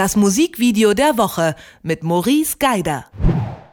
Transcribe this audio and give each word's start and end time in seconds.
Das 0.00 0.16
Musikvideo 0.16 0.94
der 0.94 1.18
Woche 1.18 1.54
mit 1.82 2.02
Maurice 2.02 2.56
Geider. 2.58 3.04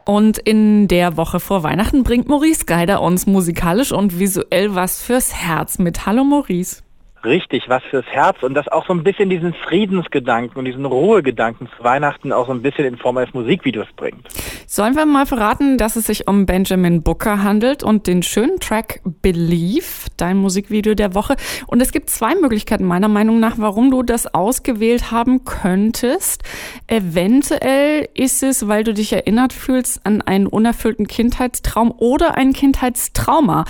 Und 0.04 0.36
in 0.36 0.86
der 0.86 1.16
Woche 1.16 1.40
vor 1.40 1.62
Weihnachten 1.62 2.02
bringt 2.02 2.28
Maurice 2.28 2.66
Geider 2.66 3.00
uns 3.00 3.26
musikalisch 3.26 3.92
und 3.92 4.18
visuell 4.18 4.74
was 4.74 5.00
fürs 5.00 5.32
Herz 5.32 5.78
mit. 5.78 6.04
Hallo 6.04 6.24
Maurice. 6.24 6.82
Richtig, 7.24 7.64
was 7.68 7.82
fürs 7.90 8.06
Herz 8.06 8.42
und 8.42 8.54
das 8.54 8.68
auch 8.68 8.86
so 8.86 8.92
ein 8.92 9.02
bisschen 9.02 9.28
diesen 9.28 9.52
Friedensgedanken 9.52 10.56
und 10.56 10.64
diesen 10.64 10.84
Ruhegedanken 10.84 11.68
zu 11.76 11.84
Weihnachten 11.84 12.32
auch 12.32 12.46
so 12.46 12.52
ein 12.52 12.62
bisschen 12.62 12.84
in 12.84 12.96
Form 12.96 13.16
eines 13.16 13.34
Musikvideos 13.34 13.88
bringt. 13.96 14.28
Sollen 14.66 14.94
wir 14.94 15.06
mal 15.06 15.26
verraten, 15.26 15.78
dass 15.78 15.96
es 15.96 16.06
sich 16.06 16.28
um 16.28 16.46
Benjamin 16.46 17.02
Booker 17.02 17.42
handelt 17.42 17.82
und 17.82 18.06
den 18.06 18.22
schönen 18.22 18.60
Track 18.60 19.00
Believe, 19.04 20.06
dein 20.16 20.36
Musikvideo 20.36 20.94
der 20.94 21.14
Woche. 21.14 21.36
Und 21.66 21.80
es 21.80 21.90
gibt 21.90 22.10
zwei 22.10 22.34
Möglichkeiten 22.34 22.84
meiner 22.84 23.08
Meinung 23.08 23.40
nach, 23.40 23.58
warum 23.58 23.90
du 23.90 24.02
das 24.02 24.32
ausgewählt 24.32 25.10
haben 25.10 25.44
könntest. 25.44 26.42
Eventuell 26.86 28.08
ist 28.14 28.42
es, 28.42 28.68
weil 28.68 28.84
du 28.84 28.94
dich 28.94 29.12
erinnert 29.12 29.52
fühlst 29.52 30.04
an 30.04 30.22
einen 30.22 30.46
unerfüllten 30.46 31.08
Kindheitstraum 31.08 31.92
oder 31.96 32.36
ein 32.36 32.52
Kindheitstrauma. 32.52 33.64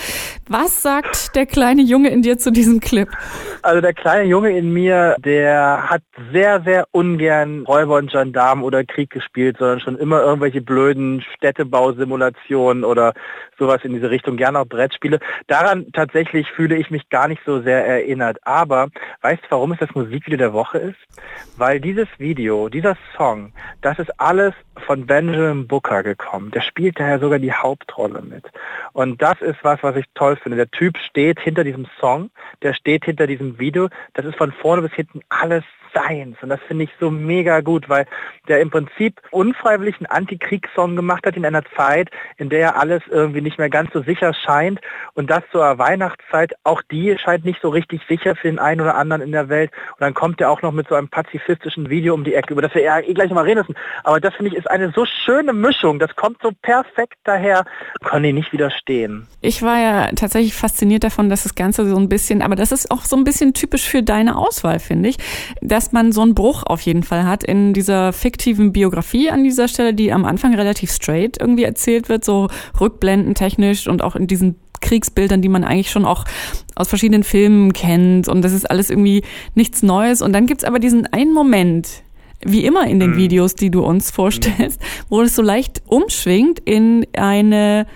Was 0.48 0.82
sagt 0.82 1.34
der 1.36 1.46
kleine 1.46 1.82
Junge 1.82 2.08
in 2.10 2.22
dir 2.22 2.38
zu 2.38 2.50
diesem 2.50 2.80
Clip? 2.80 3.08
Also 3.62 3.80
der 3.80 3.92
kleine 3.92 4.24
Junge 4.24 4.56
in 4.56 4.72
mir, 4.72 5.16
der 5.18 5.90
hat 5.90 6.02
sehr, 6.32 6.60
sehr 6.62 6.86
ungern 6.92 7.64
Räuber 7.66 7.96
und 7.96 8.10
Gendarmen 8.10 8.64
oder 8.64 8.84
Krieg 8.84 9.10
gespielt, 9.10 9.56
sondern 9.58 9.80
schon 9.80 9.98
immer 9.98 10.22
irgendwelche 10.22 10.60
blöden 10.60 11.22
Städtebausimulationen 11.36 12.84
oder 12.84 13.14
sowas 13.58 13.80
in 13.84 13.92
diese 13.92 14.10
Richtung, 14.10 14.36
gerne 14.36 14.60
auch 14.60 14.66
Brettspiele. 14.66 15.18
Daran 15.48 15.86
tatsächlich 15.92 16.50
fühle 16.50 16.76
ich 16.76 16.90
mich 16.90 17.08
gar 17.08 17.28
nicht 17.28 17.42
so 17.44 17.60
sehr 17.60 17.84
erinnert. 17.86 18.38
Aber 18.42 18.88
weißt 19.22 19.42
du, 19.42 19.50
warum 19.50 19.72
es 19.72 19.78
das 19.78 19.94
Musikvideo 19.94 20.38
der 20.38 20.52
Woche 20.52 20.78
ist? 20.78 20.98
Weil 21.56 21.80
dieses 21.80 22.08
Video, 22.18 22.68
dieser 22.68 22.96
Song, 23.16 23.52
das 23.82 23.98
ist 23.98 24.10
alles 24.20 24.54
von 24.86 25.06
Benjamin 25.06 25.66
Booker 25.66 26.02
gekommen. 26.02 26.50
Der 26.52 26.60
spielt 26.60 26.98
daher 26.98 27.18
sogar 27.18 27.38
die 27.38 27.52
Hauptrolle 27.52 28.22
mit. 28.22 28.44
Und 28.92 29.20
das 29.20 29.40
ist 29.40 29.58
was, 29.62 29.82
was 29.82 29.96
ich 29.96 30.06
toll 30.14 30.36
finde. 30.36 30.56
Der 30.56 30.70
Typ 30.70 30.96
steht 30.98 31.40
hinter 31.40 31.64
diesem 31.64 31.86
Song, 32.00 32.30
der 32.62 32.74
steht 32.74 33.04
hinter 33.04 33.26
diesem 33.28 33.58
Video. 33.58 33.88
Das 34.14 34.26
ist 34.26 34.36
von 34.36 34.52
vorne 34.52 34.82
bis 34.82 34.92
hinten 34.92 35.20
alles 35.28 35.64
Seins. 35.94 36.36
Und 36.42 36.48
das 36.48 36.60
finde 36.66 36.84
ich 36.84 36.90
so 37.00 37.10
mega 37.10 37.60
gut, 37.60 37.88
weil 37.88 38.06
der 38.48 38.60
im 38.60 38.70
Prinzip 38.70 39.20
unfreiwillig 39.30 39.96
einen 39.96 40.06
Antikriegssong 40.06 40.96
gemacht 40.96 41.26
hat 41.26 41.36
in 41.36 41.44
einer 41.44 41.62
Zeit, 41.76 42.10
in 42.36 42.48
der 42.48 42.76
alles 42.76 43.02
irgendwie 43.10 43.40
nicht 43.40 43.58
mehr 43.58 43.70
ganz 43.70 43.92
so 43.92 44.02
sicher 44.02 44.34
scheint. 44.34 44.80
Und 45.14 45.30
das 45.30 45.42
zur 45.52 45.78
Weihnachtszeit, 45.78 46.54
auch 46.64 46.82
die 46.90 47.16
scheint 47.18 47.44
nicht 47.44 47.60
so 47.62 47.68
richtig 47.68 48.02
sicher 48.08 48.36
für 48.36 48.48
den 48.48 48.58
einen 48.58 48.80
oder 48.80 48.96
anderen 48.96 49.22
in 49.22 49.32
der 49.32 49.48
Welt. 49.48 49.70
Und 49.92 50.00
dann 50.00 50.14
kommt 50.14 50.40
er 50.40 50.50
auch 50.50 50.62
noch 50.62 50.72
mit 50.72 50.88
so 50.88 50.94
einem 50.94 51.08
pazifistischen 51.08 51.90
Video 51.90 52.14
um 52.14 52.24
die 52.24 52.34
Ecke, 52.34 52.52
über 52.52 52.62
das 52.62 52.74
wir 52.74 52.82
ja 52.82 53.00
eh 53.00 53.14
gleich 53.14 53.28
nochmal 53.28 53.44
reden 53.44 53.60
müssen. 53.60 53.76
Aber 54.04 54.20
das 54.20 54.34
finde 54.34 54.52
ich 54.52 54.58
ist 54.58 54.70
eine 54.70 54.92
so 54.94 55.04
schöne 55.04 55.52
Mischung. 55.52 55.98
Das 55.98 56.14
kommt 56.16 56.38
so 56.42 56.50
perfekt 56.62 57.16
daher. 57.24 57.64
Kann 58.04 58.24
ich 58.24 58.34
nicht 58.34 58.52
widerstehen. 58.52 59.26
Ich 59.40 59.62
war 59.62 59.78
ja 59.78 60.10
tatsächlich 60.14 60.54
fasziniert 60.54 61.04
davon, 61.04 61.28
dass 61.28 61.44
das 61.44 61.54
Ganze 61.54 61.88
so 61.88 61.96
ein 61.96 62.08
bisschen, 62.08 62.42
aber 62.42 62.56
das 62.56 62.72
ist 62.72 62.90
auch 62.90 63.04
so 63.04 63.16
ein 63.16 63.24
bisschen 63.24 63.54
typisch 63.54 63.88
für 63.88 64.02
deine 64.02 64.36
Auswahl, 64.36 64.78
finde 64.78 65.08
ich. 65.08 65.16
Da 65.60 65.77
dass 65.78 65.92
man 65.92 66.10
so 66.10 66.22
einen 66.22 66.34
Bruch 66.34 66.64
auf 66.64 66.80
jeden 66.80 67.04
Fall 67.04 67.24
hat 67.24 67.44
in 67.44 67.72
dieser 67.72 68.12
fiktiven 68.12 68.72
Biografie 68.72 69.30
an 69.30 69.44
dieser 69.44 69.68
Stelle, 69.68 69.94
die 69.94 70.12
am 70.12 70.24
Anfang 70.24 70.52
relativ 70.56 70.90
straight 70.90 71.40
irgendwie 71.40 71.62
erzählt 71.62 72.08
wird, 72.08 72.24
so 72.24 72.48
rückblendentechnisch 72.80 73.86
und 73.86 74.02
auch 74.02 74.16
in 74.16 74.26
diesen 74.26 74.56
Kriegsbildern, 74.80 75.40
die 75.40 75.48
man 75.48 75.62
eigentlich 75.62 75.92
schon 75.92 76.04
auch 76.04 76.24
aus 76.74 76.88
verschiedenen 76.88 77.22
Filmen 77.22 77.72
kennt. 77.72 78.26
Und 78.26 78.42
das 78.42 78.54
ist 78.54 78.68
alles 78.68 78.90
irgendwie 78.90 79.22
nichts 79.54 79.84
Neues. 79.84 80.20
Und 80.20 80.32
dann 80.32 80.46
gibt's 80.46 80.64
aber 80.64 80.80
diesen 80.80 81.06
einen 81.12 81.32
Moment, 81.32 82.02
wie 82.44 82.64
immer 82.64 82.88
in 82.88 82.98
den 82.98 83.12
mhm. 83.12 83.18
Videos, 83.18 83.54
die 83.54 83.70
du 83.70 83.84
uns 83.84 84.10
vorstellst, 84.10 84.80
wo 85.08 85.22
es 85.22 85.36
so 85.36 85.42
leicht 85.42 85.82
umschwingt 85.86 86.58
in 86.58 87.06
eine 87.16 87.86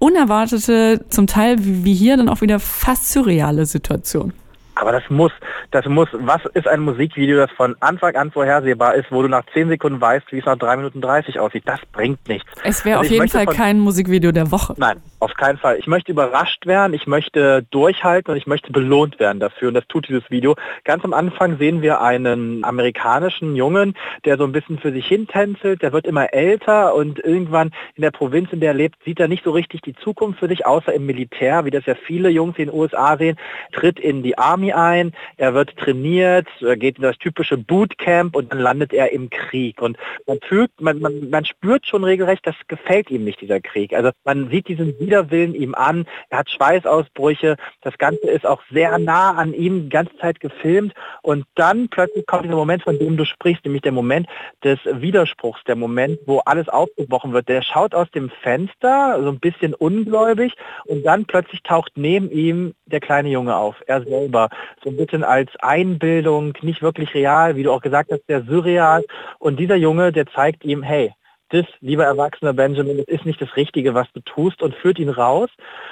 unerwartete, 0.00 1.04
zum 1.08 1.28
Teil 1.28 1.54
wie 1.60 1.94
hier 1.94 2.16
dann 2.16 2.28
auch 2.28 2.40
wieder 2.40 2.58
fast 2.58 3.12
surreale 3.12 3.64
Situation. 3.64 4.32
Aber 4.74 4.92
das 4.92 5.02
muss, 5.08 5.32
das 5.70 5.86
muss, 5.86 6.08
was 6.12 6.40
ist 6.54 6.66
ein 6.66 6.80
Musikvideo, 6.80 7.36
das 7.36 7.50
von 7.52 7.76
Anfang 7.80 8.14
an 8.16 8.30
vorhersehbar 8.30 8.94
ist, 8.94 9.10
wo 9.10 9.22
du 9.22 9.28
nach 9.28 9.44
10 9.52 9.68
Sekunden 9.68 10.00
weißt, 10.00 10.30
wie 10.32 10.38
es 10.38 10.46
nach 10.46 10.56
3 10.56 10.76
Minuten 10.76 11.00
30 11.00 11.38
aussieht? 11.38 11.64
Das 11.66 11.80
bringt 11.92 12.26
nichts. 12.28 12.50
Es 12.64 12.84
wäre 12.84 12.98
also 12.98 13.08
auf 13.08 13.12
jeden 13.12 13.28
Fall 13.28 13.46
kein 13.46 13.78
Musikvideo 13.78 14.32
der 14.32 14.50
Woche. 14.50 14.74
Nein, 14.78 15.02
auf 15.20 15.34
keinen 15.34 15.58
Fall. 15.58 15.78
Ich 15.78 15.86
möchte 15.86 16.12
überrascht 16.12 16.66
werden, 16.66 16.94
ich 16.94 17.06
möchte 17.06 17.64
durchhalten 17.70 18.32
und 18.32 18.36
ich 18.36 18.46
möchte 18.46 18.72
belohnt 18.72 19.18
werden 19.18 19.40
dafür. 19.40 19.68
Und 19.68 19.74
das 19.74 19.86
tut 19.88 20.08
dieses 20.08 20.30
Video. 20.30 20.54
Ganz 20.84 21.04
am 21.04 21.12
Anfang 21.12 21.58
sehen 21.58 21.82
wir 21.82 22.00
einen 22.00 22.64
amerikanischen 22.64 23.56
Jungen, 23.56 23.94
der 24.24 24.36
so 24.36 24.44
ein 24.44 24.52
bisschen 24.52 24.78
für 24.78 24.92
sich 24.92 25.06
hin 25.06 25.26
tänzelt. 25.26 25.82
Der 25.82 25.92
wird 25.92 26.06
immer 26.06 26.32
älter 26.32 26.94
und 26.94 27.18
irgendwann 27.18 27.70
in 27.94 28.02
der 28.02 28.10
Provinz, 28.10 28.52
in 28.52 28.60
der 28.60 28.70
er 28.70 28.74
lebt, 28.74 29.02
sieht 29.04 29.18
er 29.18 29.28
nicht 29.28 29.44
so 29.44 29.50
richtig 29.50 29.82
die 29.82 29.94
Zukunft 29.94 30.40
für 30.40 30.48
sich, 30.48 30.66
außer 30.66 30.92
im 30.92 31.06
Militär, 31.06 31.64
wie 31.64 31.70
das 31.70 31.86
ja 31.86 31.94
viele 31.94 32.28
Jungs 32.28 32.58
in 32.58 32.66
den 32.66 32.74
USA 32.74 33.16
sehen, 33.16 33.36
tritt 33.72 33.98
in 33.98 34.22
die 34.22 34.36
Army 34.36 34.72
ein, 34.72 35.12
er 35.36 35.54
wird 35.54 35.76
trainiert, 35.76 36.46
er 36.60 36.76
geht 36.76 36.98
in 36.98 37.02
das 37.02 37.16
typische 37.18 37.56
Bootcamp 37.56 38.36
und 38.36 38.52
dann 38.52 38.60
landet 38.60 38.92
er 38.92 39.12
im 39.12 39.30
Krieg. 39.30 39.80
Und 39.80 39.96
man 40.26 40.38
fühlt, 40.46 40.70
man, 40.80 41.00
man, 41.00 41.30
man 41.30 41.44
spürt 41.44 41.86
schon 41.86 42.04
regelrecht, 42.04 42.46
das 42.46 42.54
gefällt 42.68 43.10
ihm 43.10 43.24
nicht, 43.24 43.40
dieser 43.40 43.60
Krieg. 43.60 43.94
Also 43.94 44.10
man 44.24 44.50
sieht 44.50 44.68
diesen 44.68 44.94
Widerwillen 45.08 45.54
ihm 45.54 45.74
an, 45.74 46.06
er 46.28 46.40
hat 46.40 46.50
Schweißausbrüche, 46.50 47.56
das 47.80 47.96
Ganze 47.96 48.28
ist 48.28 48.44
auch 48.44 48.60
sehr 48.70 48.98
nah 48.98 49.30
an 49.30 49.54
ihm 49.54 49.84
die 49.84 49.88
ganze 49.88 50.14
Zeit 50.18 50.38
gefilmt. 50.38 50.92
Und 51.22 51.46
dann 51.54 51.88
plötzlich 51.88 52.26
kommt 52.26 52.44
dieser 52.44 52.56
Moment, 52.56 52.82
von 52.82 52.98
dem 52.98 53.16
du 53.16 53.24
sprichst, 53.24 53.64
nämlich 53.64 53.82
der 53.82 53.92
Moment 53.92 54.28
des 54.62 54.78
Widerspruchs, 54.84 55.64
der 55.64 55.76
Moment, 55.76 56.18
wo 56.26 56.40
alles 56.40 56.68
aufgebrochen 56.68 57.32
wird. 57.32 57.48
Der 57.48 57.62
schaut 57.62 57.94
aus 57.94 58.10
dem 58.10 58.28
Fenster, 58.42 59.18
so 59.22 59.30
ein 59.30 59.40
bisschen 59.40 59.72
ungläubig. 59.72 60.52
Und 60.84 61.04
dann 61.04 61.24
plötzlich 61.24 61.62
taucht 61.62 61.92
neben 61.96 62.30
ihm 62.30 62.74
der 62.84 63.00
kleine 63.00 63.30
Junge 63.30 63.56
auf, 63.56 63.76
er 63.86 64.02
selber. 64.02 64.50
So 64.84 64.90
ein 64.90 64.96
bisschen 64.98 65.24
als 65.24 65.50
Einbildung, 65.60 66.52
nicht 66.60 66.82
wirklich 66.82 67.14
real, 67.14 67.56
wie 67.56 67.62
du 67.62 67.72
auch 67.72 67.80
gesagt 67.80 68.10
hast, 68.12 68.26
sehr 68.26 68.42
surreal. 68.44 69.04
Und 69.38 69.58
dieser 69.58 69.76
Junge, 69.76 70.12
der 70.12 70.26
zeigt 70.26 70.64
ihm, 70.64 70.82
hey, 70.82 71.14
das, 71.50 71.66
lieber 71.80 72.04
erwachsener 72.04 72.52
Benjamin, 72.52 72.98
das 72.98 73.06
ist 73.06 73.24
nicht 73.24 73.40
das 73.40 73.56
Richtige, 73.56 73.94
was 73.94 74.06
du 74.12 74.20
tust 74.20 74.62
und 74.62 74.74
führt 74.74 74.98
ihn 74.98 75.08
raus. 75.08 75.50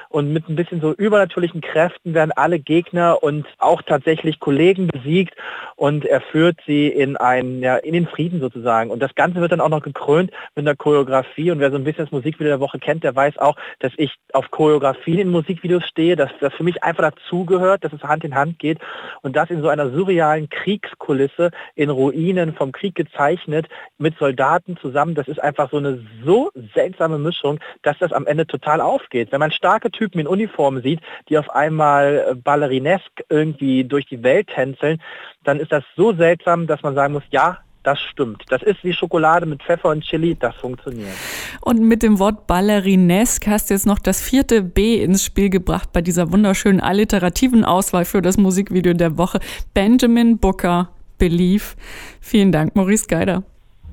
Und 0.08 0.32
mit 0.32 0.48
ein 0.48 0.56
bisschen 0.56 0.80
so 0.80 0.92
übernatürlichen 0.92 1.60
Kräften 1.60 2.14
werden 2.14 2.32
alle 2.32 2.58
Gegner 2.58 3.22
und 3.22 3.46
auch 3.58 3.82
tatsächlich 3.82 4.40
Kollegen 4.40 4.86
besiegt 4.88 5.34
und 5.76 6.04
er 6.04 6.20
führt 6.20 6.58
sie 6.66 6.88
in 6.88 7.16
einen, 7.16 7.60
ja, 7.60 7.76
in 7.76 7.92
den 7.92 8.06
Frieden 8.06 8.40
sozusagen. 8.40 8.90
Und 8.90 9.00
das 9.00 9.14
Ganze 9.14 9.40
wird 9.40 9.52
dann 9.52 9.60
auch 9.60 9.68
noch 9.68 9.82
gekrönt 9.82 10.30
mit 10.54 10.66
einer 10.66 10.76
Choreografie. 10.76 11.50
Und 11.50 11.60
wer 11.60 11.70
so 11.70 11.76
ein 11.76 11.84
bisschen 11.84 12.04
das 12.04 12.12
Musikvideo 12.12 12.48
der 12.48 12.60
Woche 12.60 12.78
kennt, 12.78 13.04
der 13.04 13.14
weiß 13.14 13.38
auch, 13.38 13.56
dass 13.80 13.92
ich 13.96 14.12
auf 14.32 14.50
Choreografien 14.50 15.18
in 15.18 15.30
Musikvideos 15.30 15.84
stehe, 15.84 16.16
dass 16.16 16.30
das 16.40 16.54
für 16.54 16.64
mich 16.64 16.82
einfach 16.82 17.10
dazugehört, 17.10 17.84
dass 17.84 17.92
es 17.92 18.02
Hand 18.02 18.24
in 18.24 18.34
Hand 18.34 18.58
geht 18.58 18.78
und 19.22 19.36
das 19.36 19.50
in 19.50 19.60
so 19.60 19.68
einer 19.68 19.90
surrealen 19.90 20.48
Kriegskulisse 20.48 21.50
in 21.74 21.90
Ruinen 21.90 22.54
vom 22.54 22.72
Krieg 22.72 22.94
gezeichnet 22.94 23.66
mit 23.98 24.16
Soldaten 24.18 24.76
zusammen. 24.78 25.14
Das 25.14 25.28
ist 25.28 25.42
einfach 25.46 25.70
so 25.70 25.78
eine 25.78 26.04
so 26.24 26.50
seltsame 26.74 27.18
Mischung, 27.18 27.60
dass 27.82 27.98
das 27.98 28.12
am 28.12 28.26
Ende 28.26 28.46
total 28.46 28.80
aufgeht. 28.80 29.32
Wenn 29.32 29.40
man 29.40 29.52
starke 29.52 29.90
Typen 29.90 30.18
in 30.18 30.26
Uniform 30.26 30.82
sieht, 30.82 31.00
die 31.28 31.38
auf 31.38 31.48
einmal 31.50 32.26
äh, 32.30 32.34
ballerinesk 32.34 33.24
irgendwie 33.28 33.84
durch 33.84 34.06
die 34.06 34.22
Welt 34.22 34.48
tänzeln, 34.48 35.00
dann 35.44 35.60
ist 35.60 35.72
das 35.72 35.84
so 35.96 36.12
seltsam, 36.12 36.66
dass 36.66 36.82
man 36.82 36.94
sagen 36.94 37.14
muss, 37.14 37.22
ja, 37.30 37.58
das 37.86 38.00
stimmt. 38.00 38.42
Das 38.48 38.62
ist 38.64 38.82
wie 38.82 38.92
Schokolade 38.92 39.46
mit 39.46 39.62
Pfeffer 39.62 39.90
und 39.90 40.02
Chili, 40.02 40.34
das 40.34 40.56
funktioniert. 40.56 41.12
Und 41.60 41.80
mit 41.80 42.02
dem 42.02 42.18
Wort 42.18 42.48
Ballerinesk 42.48 43.46
hast 43.46 43.70
du 43.70 43.74
jetzt 43.74 43.86
noch 43.86 44.00
das 44.00 44.20
vierte 44.20 44.62
B 44.62 45.00
ins 45.00 45.24
Spiel 45.24 45.50
gebracht 45.50 45.92
bei 45.92 46.02
dieser 46.02 46.32
wunderschönen 46.32 46.80
alliterativen 46.80 47.64
Auswahl 47.64 48.04
für 48.04 48.22
das 48.22 48.38
Musikvideo 48.38 48.92
der 48.92 49.16
Woche. 49.18 49.38
Benjamin 49.72 50.38
Booker, 50.38 50.88
Belief. 51.18 51.76
Vielen 52.20 52.50
Dank, 52.50 52.74
Maurice 52.74 53.06
Geider. 53.06 53.44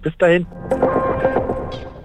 Bis 0.01 0.17
dahin. 0.17 0.47